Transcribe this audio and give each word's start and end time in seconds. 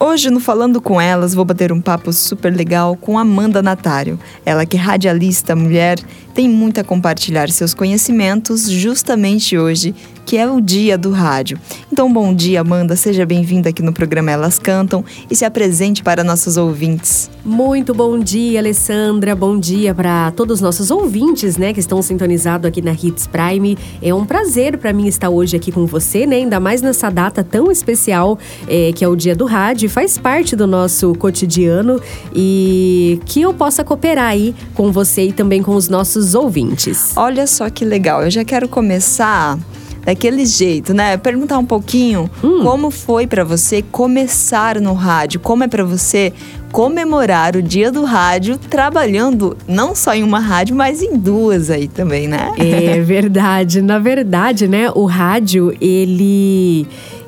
Hoje, 0.00 0.30
no 0.30 0.38
Falando 0.38 0.80
com 0.80 1.00
Elas, 1.00 1.34
vou 1.34 1.44
bater 1.44 1.72
um 1.72 1.80
papo 1.80 2.12
super 2.12 2.54
legal 2.54 2.94
com 2.94 3.18
Amanda 3.18 3.60
Natário. 3.60 4.16
Ela 4.46 4.64
que 4.64 4.76
é 4.76 4.80
radialista, 4.80 5.56
mulher, 5.56 5.98
tem 6.32 6.48
muito 6.48 6.80
a 6.80 6.84
compartilhar 6.84 7.50
seus 7.50 7.74
conhecimentos 7.74 8.70
justamente 8.70 9.58
hoje, 9.58 9.92
que 10.28 10.36
é 10.36 10.46
o 10.46 10.60
dia 10.60 10.98
do 10.98 11.10
rádio. 11.10 11.58
Então, 11.90 12.12
bom 12.12 12.34
dia, 12.34 12.60
Amanda. 12.60 12.94
Seja 12.96 13.24
bem-vinda 13.24 13.70
aqui 13.70 13.82
no 13.82 13.94
programa 13.94 14.30
Elas 14.30 14.58
Cantam 14.58 15.02
e 15.30 15.34
se 15.34 15.42
apresente 15.42 16.02
para 16.02 16.22
nossos 16.22 16.58
ouvintes. 16.58 17.30
Muito 17.42 17.94
bom 17.94 18.18
dia, 18.18 18.58
Alessandra. 18.58 19.34
Bom 19.34 19.58
dia 19.58 19.94
para 19.94 20.30
todos 20.32 20.56
os 20.56 20.60
nossos 20.60 20.90
ouvintes, 20.90 21.56
né, 21.56 21.72
que 21.72 21.80
estão 21.80 22.02
sintonizados 22.02 22.68
aqui 22.68 22.82
na 22.82 22.92
Hits 22.92 23.26
Prime. 23.26 23.78
É 24.02 24.12
um 24.12 24.26
prazer 24.26 24.76
para 24.76 24.92
mim 24.92 25.06
estar 25.06 25.30
hoje 25.30 25.56
aqui 25.56 25.72
com 25.72 25.86
você, 25.86 26.26
né, 26.26 26.36
ainda 26.36 26.60
mais 26.60 26.82
nessa 26.82 27.08
data 27.08 27.42
tão 27.42 27.72
especial 27.72 28.38
é, 28.68 28.92
que 28.94 29.02
é 29.02 29.08
o 29.08 29.16
dia 29.16 29.34
do 29.34 29.46
rádio 29.46 29.88
faz 29.88 30.18
parte 30.18 30.54
do 30.54 30.66
nosso 30.66 31.14
cotidiano 31.14 31.98
e 32.34 33.18
que 33.24 33.40
eu 33.40 33.54
possa 33.54 33.82
cooperar 33.82 34.26
aí 34.26 34.54
com 34.74 34.92
você 34.92 35.28
e 35.28 35.32
também 35.32 35.62
com 35.62 35.74
os 35.74 35.88
nossos 35.88 36.34
ouvintes. 36.34 37.16
Olha 37.16 37.46
só 37.46 37.70
que 37.70 37.82
legal, 37.82 38.24
eu 38.24 38.30
já 38.30 38.44
quero 38.44 38.68
começar 38.68 39.58
daquele 40.08 40.46
jeito, 40.46 40.94
né? 40.94 41.18
Perguntar 41.18 41.58
um 41.58 41.66
pouquinho 41.66 42.30
hum. 42.42 42.62
como 42.62 42.90
foi 42.90 43.26
para 43.26 43.44
você 43.44 43.82
começar 43.82 44.80
no 44.80 44.94
rádio, 44.94 45.38
como 45.38 45.64
é 45.64 45.68
para 45.68 45.84
você 45.84 46.32
comemorar 46.72 47.54
o 47.54 47.62
Dia 47.62 47.92
do 47.92 48.04
Rádio 48.04 48.56
trabalhando 48.56 49.54
não 49.66 49.94
só 49.94 50.14
em 50.14 50.22
uma 50.22 50.38
rádio, 50.38 50.74
mas 50.74 51.02
em 51.02 51.14
duas 51.18 51.68
aí 51.68 51.88
também, 51.88 52.26
né? 52.26 52.52
É 52.56 53.00
verdade. 53.04 53.82
Na 53.82 53.98
verdade, 53.98 54.66
né, 54.66 54.90
o 54.94 55.04
rádio 55.04 55.76
ele 55.78 56.86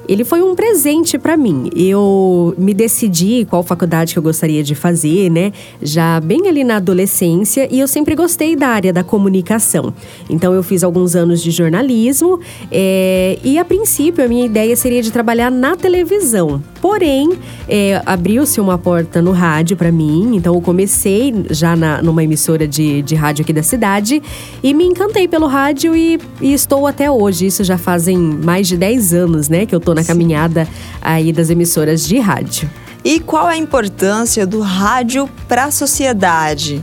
ele 0.09 0.25
foi 0.25 0.43
um 0.43 0.55
presente 0.55 1.19
para 1.19 1.37
mim. 1.37 1.71
Eu 1.75 2.55
me 2.59 2.75
decidi 2.75 3.47
qual 3.49 3.63
faculdade 3.63 4.13
que 4.13 4.19
eu 4.19 4.23
gostaria 4.23 4.63
de 4.63 4.75
fazer, 4.75 5.31
né? 5.31 5.53
Já 5.83 6.21
bem 6.21 6.49
ali 6.49 6.65
na 6.65 6.77
adolescência 6.77 7.69
e 7.71 7.81
eu 7.81 7.87
sempre 7.87 8.15
gostei 8.15 8.57
da 8.57 8.69
área 8.69 8.93
da 8.93 9.05
comunicação. 9.05 9.93
Então 10.29 10.53
eu 10.53 10.63
fiz 10.63 10.83
alguns 10.83 11.15
anos 11.15 11.43
de 11.43 11.51
jornalismo 11.51 12.41
é, 12.71 13.39
e 13.45 13.59
a 13.59 13.65
princípio 13.65 14.25
a 14.25 14.29
minha 14.29 14.45
ideia 14.45 14.75
seria 14.77 15.03
de 15.03 15.11
trabalhar 15.11 15.51
na 15.51 15.77
televisão. 15.77 16.63
Porém, 16.81 17.39
é, 17.69 18.01
abriu-se 18.07 18.61
uma 18.61 18.79
porta 18.79 19.21
no 19.21 19.33
rádio 19.33 19.77
para 19.77 19.93
mim, 19.93 20.37
então 20.37 20.55
eu 20.55 20.61
comecei 20.61 21.35
já 21.51 21.77
na, 21.77 22.03
numa 22.03 22.25
emissora 22.25 22.67
de, 22.67 23.03
de 23.03 23.15
rádio 23.15 23.43
aqui 23.43 23.53
da 23.53 23.63
cidade 23.63 24.23
e 24.63 24.73
me 24.73 24.85
encantei 24.85 25.29
pelo 25.29 25.47
rádio 25.47 25.95
e, 25.95 26.19
e 26.41 26.53
estou 26.55 26.87
até 26.87 27.11
hoje. 27.11 27.47
Isso 27.47 27.63
já 27.65 27.77
fazem 27.77 28.17
mais 28.17 28.67
de 28.67 28.77
10 28.77 29.13
anos, 29.15 29.49
né, 29.49 29.67
que 29.67 29.75
eu 29.75 29.81
tô 29.81 29.93
na 29.93 30.03
caminhada 30.03 30.67
aí 31.03 31.33
das 31.33 31.51
emissoras 31.51 32.07
de 32.07 32.19
rádio. 32.19 32.71
E 33.05 33.21
qual 33.21 33.47
a 33.47 33.57
importância 33.57 34.47
do 34.47 34.61
rádio 34.61 35.29
para 35.49 35.65
a 35.65 35.71
sociedade? 35.71 36.83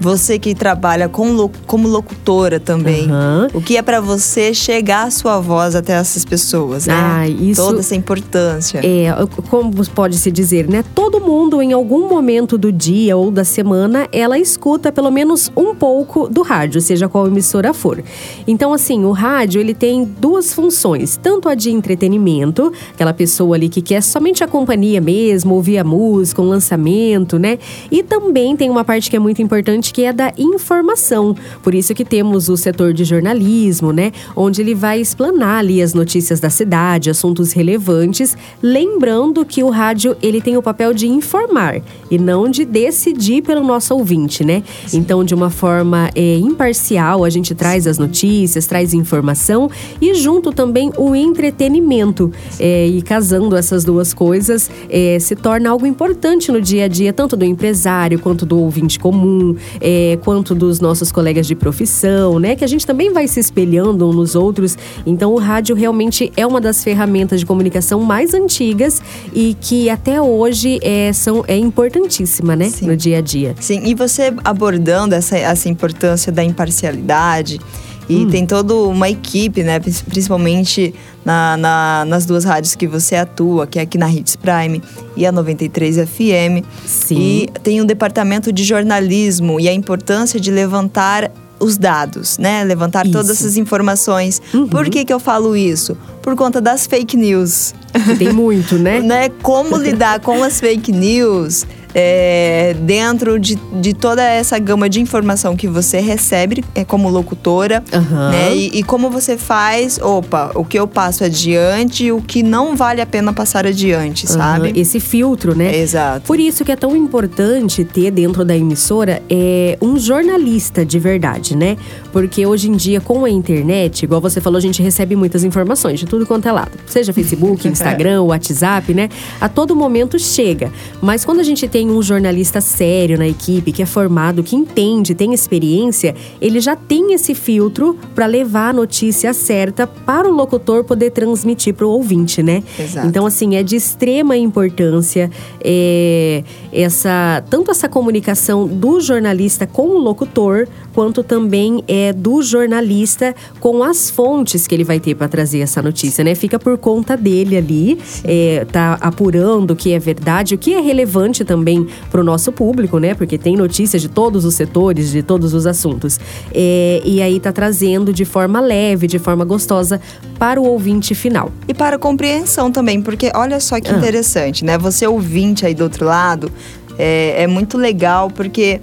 Você 0.00 0.38
que 0.38 0.54
trabalha 0.54 1.08
com, 1.08 1.50
como 1.66 1.88
locutora 1.88 2.60
também. 2.60 3.10
Uhum. 3.10 3.48
O 3.54 3.60
que 3.60 3.76
é 3.76 3.82
para 3.82 4.00
você 4.00 4.52
chegar 4.52 5.06
a 5.06 5.10
sua 5.10 5.40
voz 5.40 5.74
até 5.74 5.94
essas 5.94 6.24
pessoas, 6.24 6.86
né? 6.86 6.94
Ah, 6.94 7.28
isso, 7.28 7.62
Toda 7.62 7.80
essa 7.80 7.94
importância. 7.94 8.80
É, 8.84 9.08
como 9.48 9.72
pode 9.90 10.18
se 10.18 10.30
dizer, 10.30 10.68
né? 10.68 10.84
Todo 10.94 11.20
mundo, 11.20 11.62
em 11.62 11.72
algum 11.72 12.08
momento 12.08 12.58
do 12.58 12.70
dia 12.70 13.16
ou 13.16 13.30
da 13.30 13.44
semana, 13.44 14.06
ela 14.12 14.38
escuta 14.38 14.92
pelo 14.92 15.10
menos 15.10 15.50
um 15.56 15.74
pouco 15.74 16.28
do 16.28 16.42
rádio, 16.42 16.80
seja 16.80 17.08
qual 17.08 17.26
emissora 17.26 17.72
for. 17.72 18.02
Então, 18.46 18.72
assim, 18.72 19.04
o 19.04 19.12
rádio, 19.12 19.60
ele 19.60 19.74
tem 19.74 20.04
duas 20.04 20.52
funções. 20.52 21.18
Tanto 21.22 21.48
a 21.48 21.54
de 21.54 21.70
entretenimento, 21.70 22.72
aquela 22.92 23.12
pessoa 23.12 23.56
ali 23.56 23.68
que 23.68 23.80
quer 23.80 24.02
somente 24.02 24.44
a 24.44 24.48
companhia 24.48 25.00
mesmo, 25.00 25.54
ouvir 25.54 25.78
a 25.78 25.84
música, 25.84 26.42
um 26.42 26.48
lançamento, 26.48 27.38
né? 27.38 27.58
E 27.90 28.02
também 28.02 28.56
tem 28.56 28.70
uma 28.70 28.84
parte 28.84 29.10
que 29.10 29.16
é 29.16 29.18
muito 29.18 29.40
importante 29.40 29.85
que 29.92 30.04
é 30.04 30.12
da 30.12 30.32
informação. 30.36 31.34
Por 31.62 31.74
isso 31.74 31.94
que 31.94 32.04
temos 32.04 32.48
o 32.48 32.56
setor 32.56 32.92
de 32.92 33.04
jornalismo, 33.04 33.92
né? 33.92 34.12
Onde 34.34 34.60
ele 34.60 34.74
vai 34.74 35.00
explanar 35.00 35.58
ali 35.58 35.82
as 35.82 35.94
notícias 35.94 36.40
da 36.40 36.50
cidade, 36.50 37.10
assuntos 37.10 37.52
relevantes, 37.52 38.36
lembrando 38.62 39.44
que 39.44 39.62
o 39.62 39.70
rádio 39.70 40.16
ele 40.22 40.40
tem 40.40 40.56
o 40.56 40.62
papel 40.62 40.92
de 40.92 41.06
informar 41.06 41.80
e 42.10 42.18
não 42.18 42.48
de 42.48 42.64
decidir 42.64 43.42
pelo 43.42 43.62
nosso 43.62 43.94
ouvinte, 43.94 44.44
né? 44.44 44.62
Sim. 44.86 44.98
Então, 44.98 45.24
de 45.24 45.34
uma 45.34 45.50
forma 45.50 46.10
é, 46.14 46.36
imparcial, 46.36 47.24
a 47.24 47.30
gente 47.30 47.54
traz 47.54 47.86
as 47.86 47.98
notícias, 47.98 48.66
traz 48.66 48.92
informação 48.92 49.70
e 50.00 50.14
junto 50.14 50.52
também 50.52 50.92
o 50.96 51.14
entretenimento. 51.14 52.32
É, 52.58 52.86
e 52.86 53.02
casando 53.02 53.56
essas 53.56 53.84
duas 53.84 54.12
coisas, 54.12 54.70
é, 54.88 55.18
se 55.18 55.34
torna 55.36 55.70
algo 55.70 55.86
importante 55.86 56.50
no 56.50 56.60
dia 56.60 56.84
a 56.84 56.88
dia, 56.88 57.12
tanto 57.12 57.36
do 57.36 57.44
empresário 57.44 58.18
quanto 58.18 58.46
do 58.46 58.58
ouvinte 58.58 58.98
comum 58.98 59.54
é, 59.80 60.18
quanto 60.22 60.54
dos 60.54 60.80
nossos 60.80 61.10
colegas 61.10 61.46
de 61.46 61.54
profissão, 61.54 62.38
né? 62.38 62.54
Que 62.54 62.64
a 62.64 62.68
gente 62.68 62.86
também 62.86 63.12
vai 63.12 63.26
se 63.26 63.40
espelhando 63.40 64.08
uns 64.08 64.26
nos 64.26 64.34
outros. 64.34 64.76
Então, 65.06 65.32
o 65.32 65.38
rádio 65.38 65.76
realmente 65.76 66.32
é 66.36 66.44
uma 66.44 66.60
das 66.60 66.82
ferramentas 66.82 67.40
de 67.40 67.46
comunicação 67.46 68.00
mais 68.00 68.34
antigas 68.34 69.00
e 69.32 69.56
que 69.60 69.88
até 69.88 70.20
hoje 70.20 70.80
é, 70.82 71.12
são, 71.12 71.44
é 71.46 71.56
importantíssima, 71.56 72.56
né? 72.56 72.68
Sim. 72.68 72.86
No 72.86 72.96
dia 72.96 73.18
a 73.18 73.20
dia. 73.20 73.54
Sim, 73.60 73.82
e 73.84 73.94
você 73.94 74.34
abordando 74.44 75.14
essa, 75.14 75.38
essa 75.38 75.68
importância 75.68 76.32
da 76.32 76.42
imparcialidade. 76.42 77.60
E 78.08 78.16
hum. 78.16 78.30
tem 78.30 78.46
toda 78.46 78.74
uma 78.74 79.08
equipe, 79.08 79.62
né? 79.62 79.80
Principalmente 79.80 80.94
na, 81.24 81.56
na, 81.56 82.04
nas 82.06 82.24
duas 82.24 82.44
rádios 82.44 82.74
que 82.74 82.86
você 82.86 83.16
atua, 83.16 83.66
que 83.66 83.78
é 83.78 83.82
aqui 83.82 83.98
na 83.98 84.10
Hits 84.10 84.36
Prime 84.36 84.80
e 85.16 85.26
a 85.26 85.32
93 85.32 85.96
FM. 85.96 86.64
Sim. 86.84 87.16
E 87.18 87.50
tem 87.62 87.80
um 87.80 87.84
departamento 87.84 88.52
de 88.52 88.62
jornalismo 88.62 89.58
e 89.58 89.68
a 89.68 89.72
importância 89.72 90.38
de 90.38 90.50
levantar 90.50 91.30
os 91.58 91.76
dados, 91.78 92.38
né? 92.38 92.62
Levantar 92.64 93.04
isso. 93.04 93.12
todas 93.12 93.30
essas 93.30 93.56
informações. 93.56 94.40
Uhum. 94.52 94.68
Por 94.68 94.88
que, 94.88 95.04
que 95.04 95.12
eu 95.12 95.18
falo 95.18 95.56
isso? 95.56 95.96
Por 96.22 96.36
conta 96.36 96.60
das 96.60 96.86
fake 96.86 97.16
news. 97.16 97.74
Tem 98.18 98.32
muito, 98.32 98.76
né? 98.76 99.00
né? 99.02 99.28
Como 99.42 99.76
lidar 99.78 100.20
com 100.20 100.42
as 100.42 100.60
fake 100.60 100.92
news 100.92 101.66
é, 101.98 102.76
dentro 102.80 103.40
de, 103.40 103.54
de 103.80 103.94
toda 103.94 104.22
essa 104.22 104.58
gama 104.58 104.86
de 104.86 105.00
informação 105.00 105.56
que 105.56 105.66
você 105.66 105.98
recebe 105.98 106.62
é, 106.74 106.84
como 106.84 107.08
locutora, 107.08 107.82
uhum. 107.90 108.30
né? 108.30 108.54
E, 108.54 108.80
e, 108.80 108.82
como 108.82 109.08
você 109.08 109.38
faz, 109.38 109.98
opa, 109.98 110.50
o 110.54 110.62
que 110.62 110.78
eu 110.78 110.86
passo 110.86 111.24
adiante 111.24 112.04
e 112.04 112.12
o 112.12 112.20
que 112.20 112.42
não 112.42 112.76
vale 112.76 113.00
a 113.00 113.06
pena 113.06 113.32
passar 113.32 113.66
adiante, 113.66 114.26
uhum. 114.26 114.32
sabe? 114.34 114.72
Esse 114.76 115.00
filtro, 115.00 115.56
né? 115.56 115.74
Exato. 115.74 116.26
Por 116.26 116.38
isso 116.38 116.66
que 116.66 116.72
é 116.72 116.76
tão 116.76 116.94
importante 116.94 117.82
ter 117.82 118.10
dentro 118.10 118.44
da 118.44 118.54
emissora 118.54 119.22
é, 119.30 119.78
um 119.80 119.98
jornalista 119.98 120.84
de 120.84 120.98
verdade, 120.98 121.56
né? 121.56 121.78
Porque 122.16 122.46
hoje 122.46 122.70
em 122.70 122.72
dia, 122.72 122.98
com 122.98 123.26
a 123.26 123.28
internet, 123.28 124.04
igual 124.04 124.22
você 124.22 124.40
falou, 124.40 124.56
a 124.56 124.60
gente 124.62 124.82
recebe 124.82 125.14
muitas 125.14 125.44
informações 125.44 126.00
de 126.00 126.06
tudo 126.06 126.24
quanto 126.24 126.48
é 126.48 126.52
lado. 126.52 126.70
Seja 126.86 127.12
Facebook, 127.12 127.68
Instagram, 127.68 128.22
WhatsApp, 128.22 128.94
né? 128.94 129.10
A 129.38 129.50
todo 129.50 129.76
momento 129.76 130.18
chega. 130.18 130.72
Mas 131.02 131.26
quando 131.26 131.40
a 131.40 131.42
gente 131.42 131.68
tem 131.68 131.90
um 131.90 132.00
jornalista 132.00 132.58
sério 132.58 133.18
na 133.18 133.28
equipe, 133.28 133.70
que 133.70 133.82
é 133.82 133.84
formado, 133.84 134.42
que 134.42 134.56
entende, 134.56 135.14
tem 135.14 135.34
experiência, 135.34 136.14
ele 136.40 136.58
já 136.58 136.74
tem 136.74 137.12
esse 137.12 137.34
filtro 137.34 137.98
para 138.14 138.24
levar 138.24 138.70
a 138.70 138.72
notícia 138.72 139.34
certa 139.34 139.86
para 139.86 140.26
o 140.26 140.32
locutor 140.32 140.84
poder 140.84 141.10
transmitir 141.10 141.74
para 141.74 141.84
o 141.84 141.90
ouvinte, 141.90 142.42
né? 142.42 142.62
Exato. 142.80 143.06
Então, 143.06 143.26
assim, 143.26 143.56
é 143.56 143.62
de 143.62 143.76
extrema 143.76 144.38
importância 144.38 145.30
é, 145.62 146.42
essa 146.72 147.44
tanto 147.50 147.70
essa 147.70 147.90
comunicação 147.90 148.66
do 148.66 149.02
jornalista 149.02 149.66
com 149.66 149.88
o 149.88 149.98
locutor, 149.98 150.66
quanto 150.94 151.22
também 151.22 151.84
é 151.86 152.05
do 152.12 152.42
jornalista 152.42 153.34
com 153.60 153.82
as 153.82 154.10
fontes 154.10 154.66
que 154.66 154.74
ele 154.74 154.84
vai 154.84 155.00
ter 155.00 155.14
para 155.14 155.28
trazer 155.28 155.60
essa 155.60 155.82
notícia, 155.82 156.22
né? 156.22 156.34
Fica 156.34 156.58
por 156.58 156.76
conta 156.78 157.16
dele 157.16 157.56
ali, 157.56 157.98
é, 158.24 158.66
tá 158.70 158.98
apurando 159.00 159.72
o 159.72 159.76
que 159.76 159.92
é 159.92 159.98
verdade, 159.98 160.54
o 160.54 160.58
que 160.58 160.74
é 160.74 160.80
relevante 160.80 161.44
também 161.44 161.86
para 162.10 162.20
o 162.20 162.24
nosso 162.24 162.52
público, 162.52 162.98
né? 162.98 163.14
Porque 163.14 163.38
tem 163.38 163.56
notícias 163.56 164.02
de 164.02 164.08
todos 164.08 164.44
os 164.44 164.54
setores, 164.54 165.10
de 165.10 165.22
todos 165.22 165.54
os 165.54 165.66
assuntos. 165.66 166.18
É, 166.52 167.00
e 167.04 167.20
aí 167.22 167.40
tá 167.40 167.52
trazendo 167.52 168.12
de 168.12 168.24
forma 168.24 168.60
leve, 168.60 169.06
de 169.06 169.18
forma 169.18 169.44
gostosa 169.44 170.00
para 170.38 170.60
o 170.60 170.64
ouvinte 170.64 171.14
final. 171.14 171.50
E 171.66 171.74
para 171.74 171.96
a 171.96 171.98
compreensão 171.98 172.70
também, 172.70 173.00
porque 173.00 173.30
olha 173.34 173.60
só 173.60 173.80
que 173.80 173.90
ah. 173.90 173.96
interessante, 173.96 174.64
né? 174.64 174.78
Você 174.78 175.06
ouvinte 175.06 175.64
aí 175.66 175.74
do 175.74 175.84
outro 175.84 176.04
lado, 176.04 176.50
é, 176.98 177.42
é 177.42 177.46
muito 177.46 177.76
legal 177.76 178.30
porque 178.30 178.80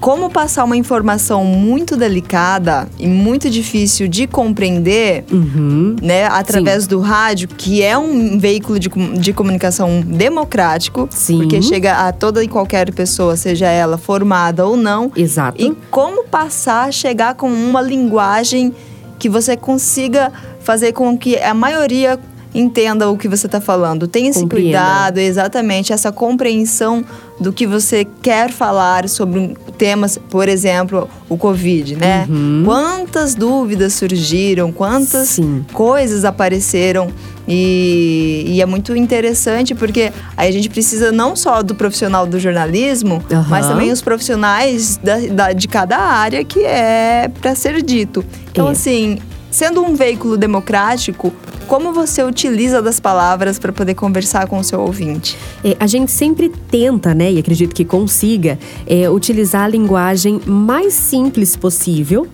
como 0.00 0.30
passar 0.30 0.64
uma 0.64 0.76
informação 0.76 1.44
muito 1.44 1.96
delicada 1.96 2.88
e 2.98 3.06
muito 3.06 3.50
difícil 3.50 4.06
de 4.08 4.26
compreender, 4.26 5.24
uhum. 5.30 5.96
né, 6.00 6.26
através 6.26 6.84
Sim. 6.84 6.90
do 6.90 7.00
rádio, 7.00 7.48
que 7.48 7.82
é 7.82 7.96
um 7.98 8.38
veículo 8.38 8.78
de, 8.78 8.88
de 8.88 9.32
comunicação 9.32 10.00
democrático, 10.00 11.08
Sim. 11.10 11.38
porque 11.38 11.60
chega 11.60 12.06
a 12.06 12.12
toda 12.12 12.42
e 12.42 12.48
qualquer 12.48 12.92
pessoa, 12.92 13.36
seja 13.36 13.66
ela 13.66 13.98
formada 13.98 14.66
ou 14.66 14.76
não. 14.76 15.10
Exato. 15.16 15.60
E 15.60 15.76
como 15.90 16.24
passar 16.24 16.88
a 16.88 16.92
chegar 16.92 17.34
com 17.34 17.50
uma 17.50 17.82
linguagem 17.82 18.72
que 19.18 19.28
você 19.28 19.56
consiga 19.56 20.32
fazer 20.60 20.92
com 20.92 21.18
que 21.18 21.36
a 21.36 21.52
maioria 21.54 22.18
entenda 22.54 23.08
o 23.10 23.16
que 23.16 23.28
você 23.28 23.46
está 23.46 23.60
falando. 23.60 24.06
Tenha 24.08 24.30
esse 24.30 24.40
Compreenda. 24.40 24.78
cuidado, 24.78 25.18
exatamente, 25.18 25.92
essa 25.92 26.10
compreensão 26.10 27.04
do 27.40 27.52
que 27.52 27.66
você 27.66 28.06
quer 28.22 28.50
falar 28.50 29.08
sobre 29.08 29.56
temas, 29.76 30.18
por 30.28 30.48
exemplo, 30.48 31.08
o 31.28 31.36
Covid, 31.36 31.94
né? 31.96 32.26
Quantas 32.64 33.34
dúvidas 33.34 33.92
surgiram, 33.92 34.72
quantas 34.72 35.28
Sim. 35.28 35.64
coisas 35.72 36.24
apareceram 36.24 37.08
e, 37.46 38.44
e 38.46 38.60
é 38.62 38.66
muito 38.66 38.94
interessante 38.96 39.74
porque 39.74 40.12
aí 40.36 40.48
a 40.48 40.52
gente 40.52 40.68
precisa 40.68 41.10
não 41.12 41.34
só 41.36 41.62
do 41.62 41.74
profissional 41.74 42.26
do 42.26 42.38
jornalismo, 42.40 43.22
Aham. 43.30 43.46
mas 43.48 43.66
também 43.66 43.90
os 43.92 44.02
profissionais 44.02 44.96
da, 45.02 45.18
da- 45.18 45.52
de 45.52 45.66
cada 45.68 45.96
área 45.96 46.44
que 46.44 46.60
é 46.64 47.30
para 47.40 47.54
ser 47.54 47.80
dito. 47.82 48.24
Então, 48.50 48.68
É. 48.68 48.72
assim, 48.72 49.18
sendo 49.50 49.82
um 49.82 49.94
veículo 49.94 50.36
democrático, 50.36 51.32
como 51.68 51.92
você 51.92 52.22
utiliza 52.22 52.80
das 52.80 52.98
palavras 52.98 53.58
para 53.58 53.70
poder 53.70 53.94
conversar 53.94 54.48
com 54.48 54.58
o 54.58 54.64
seu 54.64 54.80
ouvinte? 54.80 55.36
É, 55.62 55.76
a 55.78 55.86
gente 55.86 56.10
sempre 56.10 56.48
tenta, 56.48 57.14
né, 57.14 57.30
e 57.30 57.38
acredito 57.38 57.74
que 57.74 57.84
consiga, 57.84 58.58
é, 58.86 59.08
utilizar 59.08 59.64
a 59.64 59.68
linguagem 59.68 60.40
mais 60.46 60.94
simples 60.94 61.54
possível. 61.54 62.26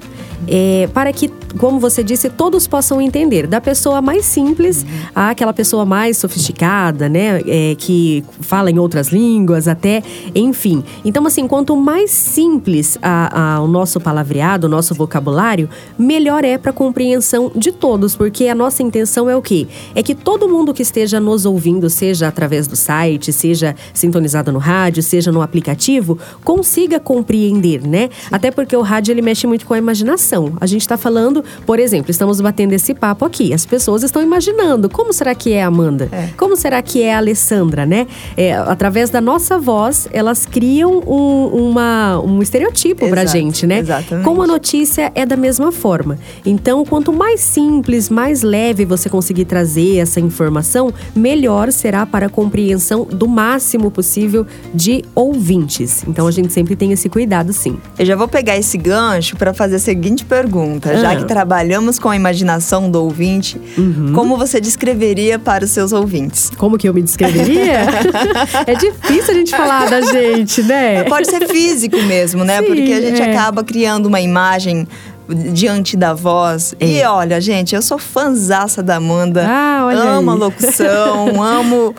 é, 0.46 0.88
para 0.92 1.10
que, 1.12 1.30
como 1.58 1.78
você 1.78 2.02
disse, 2.02 2.28
todos 2.30 2.66
possam 2.66 3.00
entender. 3.00 3.46
Da 3.46 3.60
pessoa 3.60 4.00
mais 4.02 4.24
simples 4.24 4.84
à 5.14 5.30
aquela 5.30 5.52
pessoa 5.52 5.84
mais 5.84 6.16
sofisticada, 6.16 7.08
né? 7.08 7.40
é, 7.46 7.74
que 7.76 8.24
fala 8.40 8.70
em 8.70 8.78
outras 8.78 9.08
línguas, 9.08 9.68
até, 9.68 10.02
enfim. 10.34 10.82
Então, 11.04 11.26
assim, 11.26 11.46
quanto 11.46 11.76
mais 11.76 12.10
simples 12.10 12.98
a- 13.02 13.56
a- 13.56 13.60
o 13.60 13.68
nosso 13.68 14.00
palavreado, 14.00 14.66
o 14.66 14.70
nosso 14.70 14.94
vocabulário, 14.94 15.68
melhor 15.98 16.44
é 16.44 16.56
para 16.58 16.70
a 16.70 16.74
compreensão 16.74 17.50
de 17.54 17.70
todos, 17.72 18.16
porque 18.16 18.48
a 18.48 18.54
nossa 18.54 18.82
intenção 18.82 19.28
é 19.28 19.36
o 19.36 19.42
quê? 19.42 19.66
É 19.94 20.02
que 20.02 20.14
todo 20.14 20.48
mundo 20.48 20.72
que 20.74 20.82
esteja 20.82 21.20
nos 21.20 21.44
ouvindo, 21.46 21.88
seja 21.90 22.28
através 22.28 22.66
do 22.66 22.76
site, 22.76 23.32
seja 23.32 23.74
sintonizado 23.92 24.50
no 24.52 24.58
rádio, 24.58 25.02
seja 25.02 25.30
no 25.30 25.42
aplicativo, 25.42 26.18
consiga 26.42 26.98
compreender, 26.98 27.82
né? 27.86 28.08
Até 28.30 28.50
porque 28.50 28.76
o 28.76 28.82
rádio 28.82 29.12
ele 29.12 29.22
mexe 29.22 29.46
muito 29.46 29.66
com 29.66 29.74
a 29.74 29.78
imaginação. 29.78 30.52
A 30.60 30.66
gente 30.66 30.80
está 30.82 30.96
falando, 30.96 31.43
por 31.66 31.78
exemplo, 31.78 32.10
estamos 32.10 32.40
batendo 32.40 32.72
esse 32.72 32.94
papo 32.94 33.24
aqui. 33.24 33.52
As 33.52 33.64
pessoas 33.66 34.02
estão 34.02 34.22
imaginando 34.22 34.88
como 34.88 35.12
será 35.12 35.34
que 35.34 35.52
é 35.52 35.62
a 35.62 35.66
Amanda? 35.66 36.08
É. 36.12 36.28
Como 36.36 36.56
será 36.56 36.80
que 36.82 37.02
é 37.02 37.14
a 37.14 37.18
Alessandra, 37.18 37.84
né? 37.86 38.06
É, 38.36 38.52
através 38.54 39.10
da 39.10 39.20
nossa 39.20 39.58
voz, 39.58 40.08
elas 40.12 40.46
criam 40.46 41.02
um, 41.06 41.68
uma, 41.70 42.20
um 42.20 42.42
estereotipo 42.42 43.08
pra 43.08 43.22
Exato, 43.22 43.38
gente, 43.38 43.66
né? 43.66 43.78
exatamente. 43.78 44.24
Como 44.24 44.42
a 44.42 44.46
notícia 44.46 45.10
é 45.14 45.24
da 45.26 45.36
mesma 45.36 45.70
forma. 45.72 46.18
Então, 46.44 46.84
quanto 46.84 47.12
mais 47.12 47.40
simples, 47.40 48.08
mais 48.10 48.42
leve 48.42 48.84
você 48.84 49.08
conseguir 49.08 49.44
trazer 49.44 49.98
essa 49.98 50.20
informação, 50.20 50.92
melhor 51.14 51.70
será 51.72 52.04
para 52.06 52.26
a 52.26 52.28
compreensão 52.28 53.04
do 53.04 53.26
máximo 53.28 53.90
possível 53.90 54.46
de 54.72 55.04
ouvintes. 55.14 56.04
Então, 56.06 56.26
a 56.26 56.30
gente 56.30 56.52
sempre 56.52 56.76
tem 56.76 56.92
esse 56.92 57.08
cuidado, 57.08 57.52
sim. 57.52 57.78
Eu 57.98 58.04
já 58.06 58.16
vou 58.16 58.28
pegar 58.28 58.56
esse 58.56 58.76
gancho 58.78 59.36
para 59.36 59.52
fazer 59.52 59.76
a 59.76 59.78
seguinte 59.78 60.24
pergunta. 60.24 60.96
Já 60.96 61.12
Ah. 61.12 61.16
que 61.16 61.24
trabalhamos 61.34 61.98
com 61.98 62.08
a 62.08 62.14
imaginação 62.14 62.88
do 62.88 63.02
ouvinte, 63.02 63.60
Uhum. 63.76 64.12
como 64.14 64.36
você 64.36 64.60
descreveria 64.60 65.36
para 65.36 65.64
os 65.64 65.70
seus 65.72 65.92
ouvintes? 65.92 66.48
Como 66.56 66.78
que 66.78 66.88
eu 66.88 66.94
me 66.94 67.02
descreveria? 67.02 67.80
é 68.68 68.74
difícil 68.76 69.34
a 69.34 69.36
gente 69.38 69.50
falar 69.50 69.90
da 69.90 70.00
gente, 70.00 70.62
né? 70.62 71.02
Pode 71.02 71.28
ser 71.28 71.48
físico 71.48 71.96
mesmo, 72.02 72.44
né? 72.44 72.60
Sim, 72.60 72.66
Porque 72.66 72.92
a 72.92 73.00
gente 73.00 73.20
é. 73.20 73.32
acaba 73.32 73.64
criando 73.64 74.06
uma 74.06 74.20
imagem 74.20 74.86
diante 75.28 75.96
da 75.96 76.12
voz. 76.14 76.74
E 76.80 77.02
olha, 77.04 77.40
gente, 77.40 77.74
eu 77.74 77.82
sou 77.82 77.98
fãzaça 77.98 78.82
da 78.82 78.96
Amanda. 78.96 79.42
É. 79.42 79.46
Ah, 79.46 79.84
olha 79.86 79.98
amo 80.02 80.30
a 80.30 80.34
aí. 80.34 80.40
locução, 80.40 81.42
amo 81.42 81.94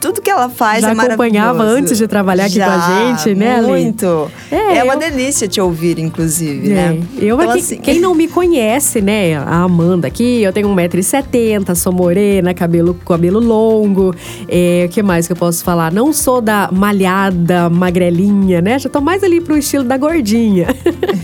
tudo 0.00 0.20
que 0.20 0.28
ela 0.30 0.48
faz 0.50 0.82
Já 0.82 0.90
é 0.90 0.92
acompanhava 0.92 1.62
antes 1.62 1.96
de 1.96 2.06
trabalhar 2.06 2.44
aqui 2.46 2.58
com 2.58 2.64
a 2.64 2.78
Já, 2.78 3.16
gente, 3.16 3.34
né, 3.34 3.56
Ale? 3.56 3.66
Muito. 3.66 4.30
É, 4.50 4.76
É, 4.78 4.84
uma 4.84 4.94
eu- 4.94 4.98
delícia 4.98 5.48
te 5.48 5.58
ouvir, 5.60 5.98
inclusive, 5.98 6.70
É. 6.70 6.74
né? 6.74 6.98
Eu 7.18 7.36
Então, 7.36 7.50
aqui, 7.50 7.60
assim, 7.60 7.76
quem 7.78 7.98
não 8.00 8.14
me 8.14 8.28
conhece, 8.28 9.00
né? 9.00 9.36
A 9.36 9.62
Amanda 9.62 10.06
aqui, 10.06 10.42
eu 10.42 10.52
tenho 10.52 10.68
1,70m, 10.68 11.74
sou 11.74 11.92
morena, 11.92 12.52
cabelo, 12.52 12.92
cabelo 12.94 13.40
longo. 13.40 14.14
É, 14.48 14.84
O 14.86 14.88
que 14.92 15.02
mais 15.02 15.26
que 15.26 15.32
eu 15.32 15.36
posso 15.36 15.64
falar? 15.64 15.90
Não 15.92 16.12
sou 16.12 16.40
da 16.42 16.68
malhada, 16.70 17.70
magrelinha, 17.70 18.60
né? 18.60 18.78
Já 18.78 18.88
tô 18.90 19.00
mais 19.00 19.22
ali 19.24 19.40
pro 19.40 19.56
estilo 19.56 19.84
da 19.84 19.96
gordinha. 19.96 20.66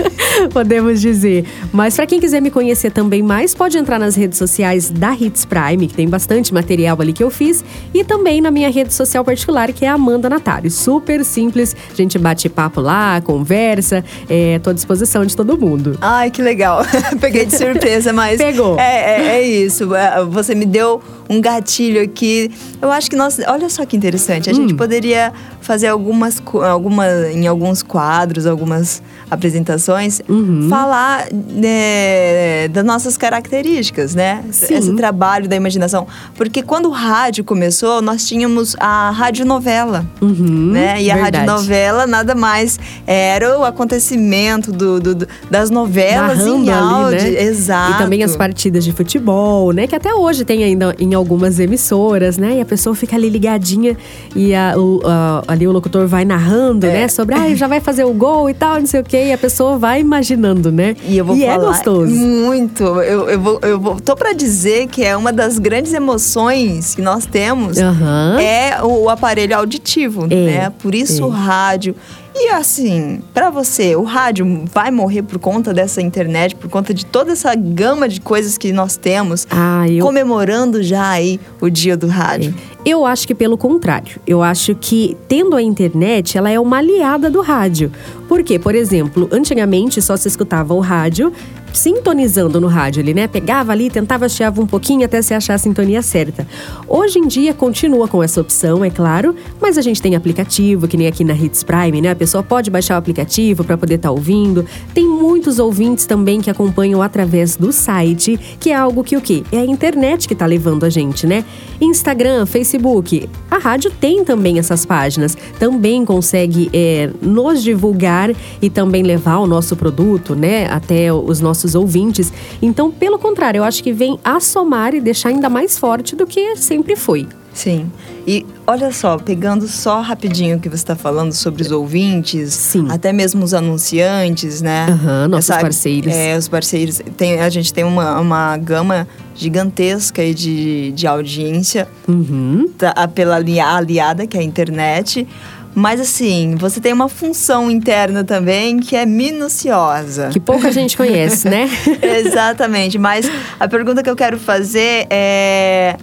Podemos 0.52 1.00
dizer. 1.00 1.29
Mas 1.72 1.96
para 1.96 2.06
quem 2.06 2.20
quiser 2.20 2.40
me 2.40 2.50
conhecer 2.50 2.90
também 2.90 3.22
mais, 3.22 3.54
pode 3.54 3.78
entrar 3.78 3.98
nas 3.98 4.16
redes 4.16 4.38
sociais 4.38 4.90
da 4.90 5.12
Hits 5.14 5.44
Prime, 5.44 5.86
que 5.86 5.94
tem 5.94 6.08
bastante 6.08 6.52
material 6.52 6.96
ali 7.00 7.12
que 7.12 7.22
eu 7.22 7.30
fiz, 7.30 7.64
e 7.94 8.04
também 8.04 8.40
na 8.40 8.50
minha 8.50 8.70
rede 8.70 8.92
social 8.92 9.24
particular, 9.24 9.72
que 9.72 9.84
é 9.84 9.88
a 9.88 9.94
Amanda 9.94 10.28
Natário. 10.28 10.70
Super 10.70 11.24
simples, 11.24 11.74
a 11.90 11.94
gente 11.94 12.18
bate 12.18 12.48
papo 12.48 12.80
lá, 12.80 13.20
conversa, 13.20 14.04
é, 14.28 14.58
tô 14.58 14.70
à 14.70 14.72
disposição 14.72 15.24
de 15.24 15.36
todo 15.36 15.56
mundo. 15.58 15.96
Ai, 16.00 16.30
que 16.30 16.42
legal. 16.42 16.82
Peguei 17.20 17.46
de 17.46 17.56
surpresa, 17.56 18.12
mas. 18.12 18.38
Pegou. 18.40 18.78
É, 18.78 18.82
é, 18.82 19.26
é 19.38 19.42
isso. 19.42 19.94
É, 19.94 20.24
Você 20.24 20.54
me 20.54 20.66
deu 20.66 21.00
um 21.30 21.40
gatilho 21.40 22.02
aqui. 22.02 22.50
Eu 22.82 22.90
acho 22.90 23.08
que 23.08 23.14
nós. 23.16 23.38
Olha 23.46 23.68
só 23.70 23.86
que 23.86 23.96
interessante. 23.96 24.50
A 24.50 24.52
Hum. 24.52 24.56
gente 24.56 24.74
poderia 24.74 25.32
fazer 25.60 25.86
algumas, 25.86 26.42
alguma, 26.68 27.06
em 27.32 27.46
alguns 27.46 27.82
quadros, 27.82 28.46
algumas 28.46 29.00
apresentações, 29.30 30.20
Uhum. 30.28 30.66
falar 30.68 31.26
né, 31.30 32.68
das 32.68 32.84
nossas 32.84 33.16
características, 33.16 34.14
né? 34.14 34.42
Sim. 34.50 34.74
Esse 34.74 34.92
trabalho 34.94 35.48
da 35.48 35.54
imaginação. 35.56 36.06
Porque 36.36 36.62
quando 36.62 36.86
o 36.86 36.90
rádio 36.90 37.44
começou, 37.44 38.02
nós 38.02 38.26
tínhamos 38.26 38.74
a 38.80 39.10
radionovela. 39.10 40.04
Uhum, 40.20 40.72
né? 40.72 41.00
E 41.02 41.10
a 41.10 41.16
radionovela 41.16 42.06
nada 42.06 42.34
mais 42.34 42.78
era 43.06 43.58
o 43.58 43.64
acontecimento 43.64 44.72
do, 44.72 44.98
do- 45.00 45.14
do- 45.14 45.28
das 45.50 45.70
novelas 45.70 46.40
em 46.40 46.64
Narrando 46.64 46.70
ali, 46.70 47.14
áudio. 47.16 47.32
né? 47.32 47.42
Exato. 47.44 47.92
E 47.94 47.98
também 47.98 48.22
as 48.24 48.36
partidas 48.36 48.84
de 48.84 48.92
futebol, 48.92 49.72
né? 49.72 49.86
Que 49.86 49.94
até 49.94 50.12
hoje 50.14 50.44
tem 50.44 50.64
ainda 50.64 50.94
em 50.98 51.14
algumas 51.20 51.58
emissoras, 51.60 52.36
né? 52.36 52.56
E 52.56 52.60
a 52.60 52.64
pessoa 52.64 52.94
fica 52.96 53.14
ali 53.16 53.28
ligadinha 53.28 53.96
e 54.34 54.54
a- 54.54 54.74
o- 54.76 55.00
a- 55.04 55.42
ali 55.46 55.66
o 55.68 55.72
locutor 55.72 56.06
vai 56.06 56.24
narrando, 56.24 56.86
É. 56.86 56.92
né? 56.92 57.08
Sobre, 57.08 57.34
ah, 57.34 57.54
já 57.54 57.66
vai 57.68 57.80
fazer 57.80 58.04
o 58.04 58.12
gol 58.12 58.50
e 58.50 58.54
tal, 58.54 58.78
não 58.78 58.86
sei 58.86 59.00
o 59.00 59.04
quê. 59.04 59.26
E 59.28 59.32
a 59.32 59.38
pessoa 59.38 59.78
vai 59.78 60.00
imaginando, 60.00 60.72
né? 60.72 60.96
E 61.06 61.16
eu 61.16 61.24
vou 61.24 61.36
é 61.36 61.46
falar 61.46 61.66
gostoso. 61.68 62.12
muito. 62.12 62.82
Eu, 62.84 63.28
eu, 63.28 63.40
vou, 63.40 63.58
eu 63.62 63.78
vou, 63.80 64.00
tô 64.00 64.16
pra 64.16 64.32
dizer 64.32 64.88
que 64.88 65.04
é 65.04 65.16
uma 65.16 65.32
das 65.32 65.58
grandes 65.58 65.92
emoções 65.92 66.94
que 66.94 67.02
nós 67.02 67.26
temos 67.26 67.78
Aham. 67.78 68.38
é 68.40 68.82
o, 68.82 69.04
o 69.04 69.08
aparelho 69.08 69.56
auditivo, 69.56 70.26
É, 70.30 70.34
né? 70.46 70.72
Por 70.82 70.94
isso 70.94 71.22
é. 71.22 71.26
o 71.26 71.28
rádio. 71.28 71.94
E 72.34 72.48
assim, 72.48 73.20
pra 73.34 73.50
você, 73.50 73.94
o 73.96 74.02
rádio 74.02 74.64
vai 74.72 74.90
morrer 74.90 75.22
por 75.22 75.38
conta 75.38 75.74
dessa 75.74 76.00
internet, 76.00 76.54
por 76.54 76.70
conta 76.70 76.94
de 76.94 77.04
toda 77.04 77.32
essa 77.32 77.54
gama 77.54 78.08
de 78.08 78.20
coisas 78.20 78.56
que 78.56 78.72
nós 78.72 78.96
temos, 78.96 79.46
Ah, 79.50 79.86
eu. 79.88 80.04
comemorando 80.06 80.82
já 80.82 81.10
aí 81.10 81.40
o 81.60 81.68
dia 81.68 81.96
do 81.96 82.06
rádio. 82.06 82.54
Eu 82.84 83.04
acho 83.04 83.26
que 83.26 83.34
pelo 83.34 83.58
contrário. 83.58 84.20
Eu 84.26 84.42
acho 84.42 84.74
que 84.74 85.16
tendo 85.28 85.54
a 85.54 85.62
internet, 85.62 86.38
ela 86.38 86.50
é 86.50 86.58
uma 86.58 86.78
aliada 86.78 87.28
do 87.28 87.42
rádio. 87.42 87.92
Por 88.26 88.42
quê? 88.42 88.58
Por 88.58 88.74
exemplo, 88.74 89.28
antigamente 89.32 90.00
só 90.00 90.16
se 90.16 90.28
escutava 90.28 90.72
o 90.72 90.80
rádio 90.80 91.32
sintonizando 91.72 92.60
no 92.60 92.66
rádio 92.66 93.02
ali, 93.02 93.14
né? 93.14 93.26
Pegava 93.26 93.72
ali, 93.72 93.90
tentava 93.90 94.26
achava 94.26 94.60
um 94.60 94.66
pouquinho 94.66 95.04
até 95.04 95.20
se 95.22 95.34
achar 95.34 95.54
a 95.54 95.58
sintonia 95.58 96.02
certa. 96.02 96.46
Hoje 96.88 97.18
em 97.18 97.26
dia 97.26 97.52
continua 97.52 98.08
com 98.08 98.22
essa 98.22 98.40
opção, 98.40 98.84
é 98.84 98.90
claro, 98.90 99.34
mas 99.60 99.76
a 99.76 99.82
gente 99.82 100.00
tem 100.00 100.14
aplicativo, 100.14 100.88
que 100.88 100.96
nem 100.96 101.06
aqui 101.06 101.24
na 101.24 101.34
Hits 101.34 101.62
Prime, 101.62 102.00
né? 102.00 102.10
A 102.10 102.14
pessoa 102.16 102.42
pode 102.42 102.70
baixar 102.70 102.94
o 102.94 102.98
aplicativo 102.98 103.64
para 103.64 103.76
poder 103.76 103.96
estar 103.96 104.10
ouvindo. 104.10 104.64
Tem 104.94 105.06
muitos 105.06 105.58
ouvintes 105.58 106.06
também 106.06 106.40
que 106.40 106.50
acompanham 106.50 107.02
através 107.02 107.56
do 107.56 107.72
site, 107.72 108.38
que 108.58 108.70
é 108.70 108.74
algo 108.74 109.02
que 109.04 109.16
o 109.16 109.20
quê? 109.20 109.42
É 109.52 109.58
a 109.58 109.64
internet 109.64 110.28
que 110.28 110.34
tá 110.34 110.46
levando 110.46 110.84
a 110.84 110.90
gente, 110.90 111.26
né? 111.26 111.44
Instagram, 111.80 112.46
Facebook. 112.46 113.28
A 113.50 113.58
rádio 113.58 113.90
tem 113.90 114.24
também 114.24 114.58
essas 114.58 114.86
páginas, 114.86 115.36
também 115.58 116.04
consegue 116.04 116.70
é, 116.72 117.10
nos 117.20 117.62
divulgar 117.62 118.30
e 118.60 118.70
também 118.70 119.02
levar 119.02 119.38
o 119.38 119.46
nosso 119.46 119.74
produto, 119.74 120.34
né, 120.34 120.66
até 120.70 121.12
os 121.12 121.40
nossos 121.40 121.59
ouvintes. 121.74 122.32
Então, 122.60 122.90
pelo 122.90 123.18
contrário, 123.18 123.58
eu 123.58 123.64
acho 123.64 123.82
que 123.82 123.92
vem 123.92 124.18
a 124.24 124.40
somar 124.40 124.94
e 124.94 125.00
deixar 125.00 125.28
ainda 125.30 125.48
mais 125.48 125.78
forte 125.78 126.14
do 126.16 126.26
que 126.26 126.56
sempre 126.56 126.96
foi. 126.96 127.26
Sim. 127.52 127.90
E 128.26 128.46
olha 128.64 128.92
só, 128.92 129.18
pegando 129.18 129.66
só 129.66 130.00
rapidinho 130.00 130.56
o 130.56 130.60
que 130.60 130.68
você 130.68 130.76
está 130.76 130.94
falando 130.94 131.32
sobre 131.32 131.62
os 131.62 131.72
ouvintes, 131.72 132.52
Sim. 132.54 132.86
até 132.88 133.12
mesmo 133.12 133.42
os 133.42 133.52
anunciantes, 133.52 134.62
né? 134.62 134.86
Aham, 134.88 135.26
nossos 135.28 135.50
Essa- 135.50 135.60
parceiros. 135.60 136.14
É, 136.14 136.36
os 136.38 136.46
parceiros. 136.46 137.00
Tem, 137.16 137.40
a 137.40 137.48
gente 137.50 137.74
tem 137.74 137.82
uma, 137.82 138.20
uma 138.20 138.56
gama 138.56 139.08
gigantesca 139.34 140.22
aí 140.22 140.32
de, 140.32 140.92
de 140.92 141.06
audiência 141.08 141.88
Uhum. 142.06 142.70
tá, 142.78 142.94
pela 143.08 143.36
ali- 143.36 143.58
aliada, 143.58 144.26
que 144.28 144.36
é 144.36 144.40
a 144.40 144.44
internet. 144.44 145.26
Mas 145.74 146.00
assim, 146.00 146.56
você 146.56 146.80
tem 146.80 146.92
uma 146.92 147.08
função 147.08 147.70
interna 147.70 148.24
também 148.24 148.80
que 148.80 148.96
é 148.96 149.06
minuciosa. 149.06 150.28
Que 150.28 150.40
pouca 150.40 150.72
gente 150.72 150.96
conhece, 150.96 151.48
né? 151.48 151.68
Exatamente. 152.02 152.98
Mas 152.98 153.30
a 153.58 153.68
pergunta 153.68 154.02
que 154.02 154.10
eu 154.10 154.16
quero 154.16 154.38
fazer 154.38 155.06
é 155.10 155.96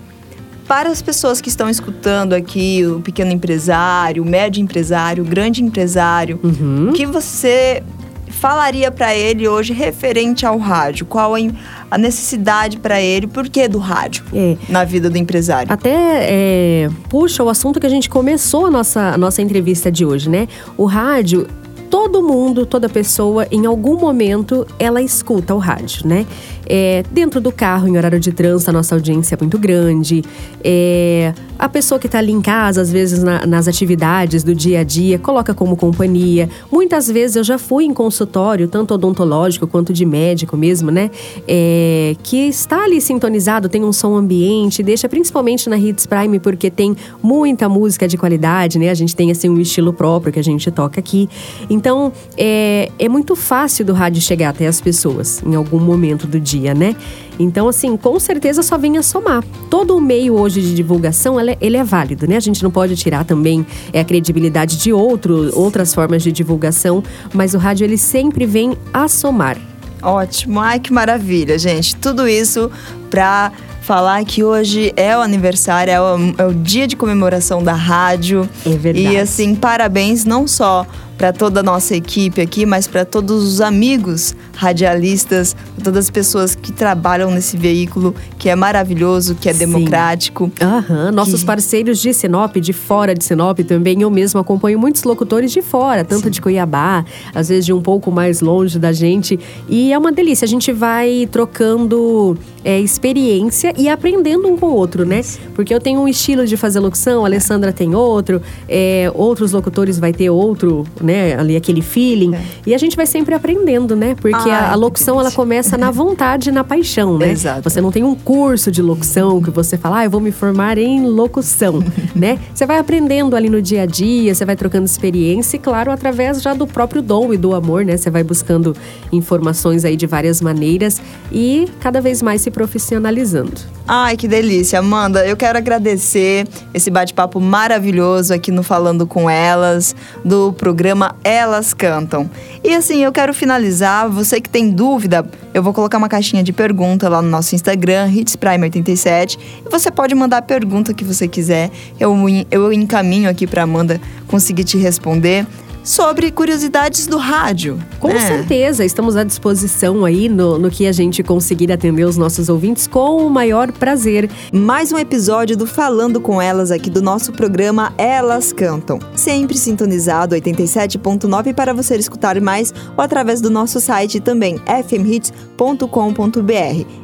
para 0.68 0.90
as 0.90 1.02
pessoas 1.02 1.40
que 1.40 1.48
estão 1.50 1.70
escutando 1.70 2.34
aqui, 2.34 2.86
o 2.86 3.00
pequeno 3.00 3.32
empresário, 3.32 4.22
o 4.22 4.26
médio 4.26 4.62
empresário, 4.62 5.24
o 5.24 5.28
grande 5.28 5.64
empresário, 5.64 6.40
Uhum. 6.44 6.90
o 6.90 6.94
que 6.94 7.06
você 7.06 7.82
falaria 8.30 8.92
para 8.92 9.16
ele 9.16 9.48
hoje 9.48 9.72
referente 9.74 10.46
ao 10.46 10.58
rádio? 10.58 11.06
Qual 11.06 11.34
a, 11.36 11.40
a 11.90 11.98
necessidade 11.98 12.78
para 12.78 13.02
ele? 13.02 13.28
Por 13.28 13.48
que 13.50 13.68
do 13.68 13.78
rádio 13.78 14.24
É. 14.34 14.56
na 14.70 14.84
vida 14.84 15.10
do 15.10 15.18
empresário? 15.18 15.72
Até 15.72 15.92
é, 16.30 16.90
puxa 17.10 17.44
o 17.44 17.50
assunto 17.50 17.80
que 17.80 17.86
a 17.86 17.90
gente 17.90 18.10
começou 18.10 18.66
a 18.66 18.72
nossa, 18.72 19.02
a 19.14 19.18
nossa 19.18 19.42
entrevista 19.42 19.92
de 19.92 20.06
hoje, 20.06 20.30
né? 20.30 20.48
O 20.78 20.86
rádio, 20.86 21.48
todo 21.90 22.22
mundo, 22.22 22.66
toda 22.66 22.88
pessoa, 22.90 23.48
em 23.52 23.66
algum 23.66 23.98
momento, 23.98 24.66
ela 24.78 25.02
escuta 25.02 25.54
o 25.56 25.58
rádio, 25.58 26.08
né? 26.08 26.26
É, 26.70 27.04
dentro 27.12 27.40
do 27.40 27.50
carro, 27.52 27.88
em 27.88 27.96
horário 27.98 28.20
de 28.20 28.32
trânsito, 28.34 28.70
a 28.70 28.74
nossa 28.74 28.94
audiência 28.94 29.36
é 29.36 29.38
muito 29.40 29.58
grande. 29.58 30.22
É, 30.62 31.34
a 31.58 31.70
pessoa 31.70 31.98
que 31.98 32.08
está 32.08 32.18
ali 32.20 32.34
em 32.34 32.42
casa, 32.42 32.82
às 32.82 32.92
vezes 32.92 33.24
na- 33.24 33.46
nas 33.46 33.70
atividades 33.70 34.44
do 34.44 34.54
dia 34.54 34.82
a 34.82 34.84
dia, 34.84 35.18
coloca 35.18 35.54
como 35.54 35.78
companhia. 35.78 36.50
Muitas 36.70 37.08
vezes 37.10 37.38
eu 37.38 37.44
já 37.44 37.58
fui 37.58 37.86
em 37.86 37.94
consultório, 37.94 38.68
tanto 38.68 38.94
odontológico 38.94 39.66
quanto 39.66 39.94
de 39.94 40.06
médico 40.06 40.58
mesmo, 40.58 40.92
né? 40.92 41.10
É, 41.48 42.16
que 42.22 42.48
está 42.50 42.84
ali 42.84 43.00
sintonizado, 43.00 43.70
tem 43.70 43.84
um 43.86 43.94
som 43.94 44.16
ambiente, 44.16 44.84
deixa 44.84 45.08
principalmente 45.08 45.70
na 45.70 45.78
Hits 45.78 46.06
Prime, 46.06 46.38
porque 46.40 46.70
tem 46.70 46.98
muita 47.24 47.70
música 47.70 48.08
de 48.10 48.18
qualidade, 48.18 48.78
né? 48.78 48.90
A 48.90 48.94
gente 48.94 49.16
tem 49.16 49.32
assim 49.32 49.48
um 49.50 49.60
estilo 49.60 49.94
próprio 49.94 50.34
que 50.34 50.40
a 50.40 50.44
gente 50.44 50.70
toca 50.70 51.00
aqui. 51.00 51.30
Então, 51.78 52.12
é, 52.36 52.90
é 52.98 53.08
muito 53.08 53.36
fácil 53.36 53.86
do 53.86 53.94
rádio 53.94 54.20
chegar 54.20 54.50
até 54.50 54.66
as 54.66 54.82
pessoas 54.82 55.44
em 55.46 55.54
algum 55.54 55.80
momento 55.80 56.26
do 56.26 56.40
dia, 56.40 56.74
né? 56.74 56.96
Então, 57.40 57.68
assim, 57.68 57.96
com 57.96 58.20
certeza 58.20 58.64
só 58.64 58.80
vem 58.80 58.98
a 58.98 59.04
somar. 59.04 59.44
Todo 59.70 59.96
o 59.96 60.02
meio 60.02 60.34
hoje 60.34 60.60
de 60.60 60.74
divulgação, 60.74 61.40
ele 61.40 61.52
é, 61.52 61.58
ele 61.62 61.78
é 61.78 61.84
válido, 61.84 62.28
né? 62.28 62.36
A 62.36 62.40
gente 62.40 62.64
não 62.64 62.72
pode 62.72 62.96
tirar 62.96 63.24
também 63.26 63.64
é, 63.94 64.00
a 64.00 64.04
credibilidade 64.04 64.76
de 64.78 64.92
outro, 64.92 65.52
outras 65.54 65.94
formas 65.94 66.24
de 66.24 66.32
divulgação, 66.32 67.04
mas 67.32 67.54
o 67.54 67.60
rádio, 67.60 67.86
ele 67.86 67.98
sempre 67.98 68.48
vem 68.48 68.76
a 68.92 69.08
somar. 69.08 69.56
Ótimo, 70.02 70.60
ai 70.60 70.80
que 70.80 70.92
maravilha, 70.92 71.60
gente. 71.60 71.96
Tudo 71.96 72.28
isso 72.28 72.72
para 73.12 73.52
falar 73.82 74.26
que 74.26 74.44
hoje 74.44 74.92
é 74.98 75.16
o 75.16 75.22
aniversário, 75.22 75.92
é 75.92 76.02
o, 76.02 76.18
é 76.40 76.46
o 76.46 76.54
dia 76.54 76.88
de 76.88 76.96
comemoração 76.96 77.64
da 77.64 77.74
rádio. 77.74 78.50
É 78.66 78.72
verdade. 78.72 79.14
E 79.14 79.18
assim, 79.18 79.54
parabéns 79.54 80.26
não 80.26 80.48
só 80.48 80.88
para 81.18 81.34
toda 81.34 81.62
a 81.62 81.64
nossa 81.64 81.96
equipe 81.96 82.40
aqui, 82.42 82.66
mas 82.66 82.88
para 82.88 83.04
todos 83.04 83.44
os 83.44 83.62
amigos 83.62 84.36
radialistas, 84.58 85.56
todas 85.84 86.06
as 86.06 86.10
pessoas 86.10 86.56
que 86.56 86.72
trabalham 86.72 87.30
nesse 87.32 87.56
veículo 87.56 88.14
que 88.38 88.50
é 88.50 88.56
maravilhoso, 88.56 89.36
que 89.36 89.48
é 89.48 89.54
Sim. 89.54 89.60
democrático. 89.60 90.52
Aham, 90.62 91.12
nossos 91.12 91.42
Que- 91.42 91.46
parceiros 91.46 92.00
de 92.00 92.14
Sinop, 92.14 92.56
de 92.58 92.74
fora 92.74 93.14
de 93.14 93.24
Sinop 93.24 93.60
também, 93.60 94.02
eu 94.02 94.10
mesmo 94.10 94.40
acompanho 94.40 94.80
muitos 94.80 95.04
locutores 95.04 95.52
de 95.52 95.62
fora, 95.62 96.04
tanto 96.04 96.30
de 96.30 96.42
Cuiabá, 96.42 97.06
às 97.34 97.50
vezes 97.50 97.66
de 97.66 97.74
um 97.74 97.82
pouco 97.82 98.12
mais 98.12 98.42
longe 98.42 98.80
da 98.80 98.92
gente. 98.92 99.40
E 99.70 99.94
é 99.94 99.98
uma 99.98 100.12
delícia, 100.12 100.46
a 100.46 100.48
gente 100.48 100.72
vai 100.72 101.28
trocando 101.32 102.38
é, 102.64 102.80
experiência 102.80 103.74
e 103.78 103.88
aprendendo 103.88 104.48
um 104.48 104.58
com 104.58 104.66
o 104.68 104.74
outro, 104.74 105.06
né? 105.06 105.22
Porque 105.56 105.74
eu 105.74 105.80
tenho 105.80 106.02
um 106.02 106.08
estilo 106.08 106.46
de 106.46 106.58
fazer 106.58 106.80
locução, 106.80 107.24
a 107.24 107.28
Alessandra 107.28 107.72
tem 107.72 107.96
outro, 107.96 108.42
é, 108.68 109.12
outros 109.14 109.52
locutores 109.52 110.00
vai 110.00 110.12
ter 110.12 110.30
outro, 110.30 110.86
né? 111.02 111.36
Ali 111.40 111.56
aquele 111.56 111.82
feeling. 111.82 112.36
É. 112.36 112.42
E 112.66 112.76
a 112.76 112.78
gente 112.78 112.96
vai 112.96 113.06
sempre 113.06 113.34
aprendendo, 113.36 113.96
né? 113.96 114.16
Porque 114.20 114.47
Ai, 114.50 114.66
a, 114.66 114.72
a 114.72 114.76
locução, 114.76 115.20
ela 115.20 115.32
começa 115.32 115.78
na 115.78 115.92
vontade 115.92 116.50
e 116.50 116.52
na 116.52 116.64
paixão, 116.64 117.18
né? 117.18 117.32
Exato. 117.32 117.70
Você 117.70 117.82
não 117.82 117.92
tem 117.92 118.04
um 118.04 118.16
curso 118.16 118.72
de 118.72 118.82
locução 118.82 119.42
que 119.42 119.50
você 119.50 119.78
fala, 119.78 120.00
ah, 120.00 120.06
eu 120.06 120.10
vou 120.10 120.22
me 120.22 120.32
formar 120.32 120.78
em 120.78 121.06
locução, 121.06 121.84
né? 122.16 122.40
Você 122.54 122.66
vai 122.66 122.78
aprendendo 122.78 123.36
ali 123.36 123.50
no 123.50 123.62
dia 123.62 123.84
a 123.84 123.86
dia, 123.86 124.34
você 124.34 124.46
vai 124.46 124.56
trocando 124.56 124.86
experiência 124.86 125.58
e, 125.58 125.60
claro, 125.60 125.92
através 125.92 126.42
já 126.42 126.54
do 126.54 126.68
próprio 126.68 127.02
dom 127.02 127.34
e 127.34 127.38
do 127.38 127.54
amor, 127.54 127.86
né? 127.86 127.98
Você 127.98 128.10
vai 128.10 128.24
buscando 128.24 128.76
informações 129.12 129.86
aí 129.86 129.96
de 129.96 130.06
várias 130.06 130.42
maneiras 130.42 131.02
e 131.32 131.68
cada 131.80 132.02
vez 132.02 132.22
mais 132.22 132.42
se 132.42 132.52
profissionalizando. 132.52 133.78
Ai, 133.88 134.18
que 134.18 134.28
delícia, 134.28 134.80
Amanda. 134.80 135.26
Eu 135.26 135.38
quero 135.38 135.58
agradecer 135.58 136.46
esse 136.74 136.92
bate-papo 136.92 137.40
maravilhoso 137.40 138.34
aqui 138.34 138.52
no 138.52 138.62
Falando 138.62 139.08
com 139.08 139.30
Elas, 139.30 139.96
do 140.26 140.52
programa 140.52 141.16
Elas 141.24 141.74
Cantam. 141.74 142.30
E 142.62 142.76
assim, 142.76 143.04
eu 143.04 143.14
quero 143.14 143.34
finalizar. 143.34 144.10
Você 144.38 144.42
que 144.42 144.50
tem 144.52 144.70
dúvida, 144.70 145.28
eu 145.52 145.64
vou 145.64 145.74
colocar 145.74 145.98
uma 145.98 146.08
caixinha 146.08 146.44
de 146.44 146.54
pergunta 146.54 147.10
lá 147.10 147.24
no 147.24 147.28
nosso 147.28 147.56
Instagram, 147.56 148.08
HitsPrime87. 148.12 149.36
E 149.66 149.68
você 149.68 149.90
pode 149.90 150.14
mandar 150.14 150.38
a 150.38 150.42
pergunta 150.44 150.94
que 150.94 151.04
você 151.04 151.28
quiser. 151.28 151.72
Eu, 152.00 152.16
eu 152.52 152.72
encaminho 152.72 153.32
aqui 153.32 153.48
para 153.48 153.64
Amanda 153.64 154.00
conseguir 154.28 154.64
te 154.64 154.78
responder 154.78 155.48
sobre 155.88 156.30
curiosidades 156.32 157.08
do 157.08 157.18
rádio. 157.18 157.80
Com 157.98 158.10
né? 158.10 158.20
certeza, 158.20 158.84
estamos 158.84 159.16
à 159.16 159.24
disposição 159.24 160.04
aí 160.04 160.28
no, 160.28 160.60
no 160.60 160.70
que 160.70 160.86
a 160.86 160.92
gente 160.92 161.24
conseguir 161.24 161.72
atender 161.72 162.04
os 162.04 162.18
nossos 162.18 162.50
ouvintes 162.50 162.86
com 162.86 163.26
o 163.26 163.30
maior 163.30 163.72
prazer. 163.72 164.30
Mais 164.52 164.92
um 164.92 164.98
episódio 164.98 165.56
do 165.56 165.66
Falando 165.66 166.20
com 166.20 166.42
Elas 166.42 166.72
aqui 166.72 166.90
do 166.90 167.02
nosso 167.02 167.32
programa 167.32 167.94
Elas 167.98 168.52
Cantam. 168.52 169.00
Sempre 169.16 169.58
sintonizado 169.58 170.36
87.9 170.36 171.54
para 171.54 171.74
você 171.74 171.96
escutar 171.96 172.40
mais 172.42 172.74
ou 172.98 173.04
através 173.04 173.40
do 173.40 173.50
nosso 173.50 173.80
site 173.80 174.20
também 174.20 174.60
fmhits.com.br. 174.90 175.88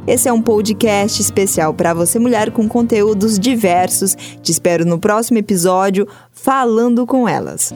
Esse 0.05 0.27
é 0.27 0.33
um 0.33 0.41
podcast 0.41 1.21
especial 1.21 1.73
para 1.73 1.93
você 1.93 2.19
mulher 2.19 2.51
com 2.51 2.67
conteúdos 2.67 3.39
diversos. 3.39 4.13
Te 4.41 4.51
espero 4.51 4.83
no 4.83 4.99
próximo 4.99 5.37
episódio 5.37 6.05
Falando 6.33 7.07
com 7.07 7.29
Elas. 7.29 7.73